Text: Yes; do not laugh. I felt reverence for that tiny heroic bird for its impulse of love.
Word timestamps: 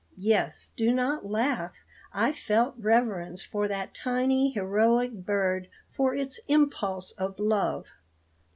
Yes; 0.17 0.71
do 0.75 0.91
not 0.91 1.27
laugh. 1.27 1.73
I 2.11 2.31
felt 2.31 2.73
reverence 2.79 3.43
for 3.43 3.67
that 3.67 3.93
tiny 3.93 4.49
heroic 4.49 5.13
bird 5.13 5.69
for 5.91 6.15
its 6.15 6.39
impulse 6.47 7.11
of 7.11 7.37
love. 7.37 7.85